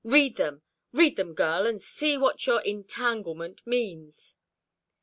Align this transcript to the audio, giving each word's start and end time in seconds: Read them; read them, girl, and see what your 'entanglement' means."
Read 0.03 0.35
them; 0.35 0.63
read 0.91 1.15
them, 1.15 1.35
girl, 1.35 1.67
and 1.67 1.79
see 1.79 2.17
what 2.17 2.47
your 2.47 2.59
'entanglement' 2.61 3.61
means." 3.67 4.35